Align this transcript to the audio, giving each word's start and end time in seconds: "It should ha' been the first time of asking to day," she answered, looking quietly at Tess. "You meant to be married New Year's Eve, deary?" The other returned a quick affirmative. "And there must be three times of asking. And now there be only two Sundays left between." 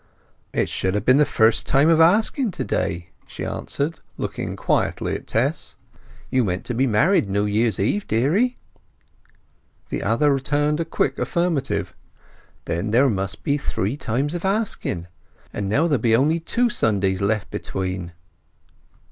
"It 0.51 0.67
should 0.67 0.95
ha' 0.95 1.05
been 1.05 1.17
the 1.19 1.25
first 1.25 1.67
time 1.67 1.87
of 1.87 2.01
asking 2.01 2.49
to 2.57 2.63
day," 2.63 3.09
she 3.27 3.45
answered, 3.45 3.99
looking 4.17 4.55
quietly 4.55 5.13
at 5.13 5.27
Tess. 5.27 5.75
"You 6.31 6.43
meant 6.43 6.65
to 6.65 6.73
be 6.73 6.87
married 6.87 7.29
New 7.29 7.45
Year's 7.45 7.79
Eve, 7.79 8.07
deary?" 8.07 8.57
The 9.89 10.01
other 10.01 10.33
returned 10.33 10.79
a 10.79 10.85
quick 10.85 11.19
affirmative. 11.19 11.93
"And 12.65 12.91
there 12.91 13.11
must 13.11 13.43
be 13.43 13.59
three 13.59 13.95
times 13.95 14.33
of 14.33 14.43
asking. 14.43 15.05
And 15.53 15.69
now 15.69 15.85
there 15.85 15.99
be 15.99 16.15
only 16.15 16.39
two 16.39 16.67
Sundays 16.71 17.21
left 17.21 17.51
between." 17.51 18.13